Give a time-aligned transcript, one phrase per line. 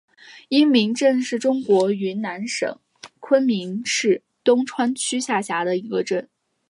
[0.49, 2.79] 因民镇是中国云南省
[3.19, 6.27] 昆明市东川区下辖的一个镇。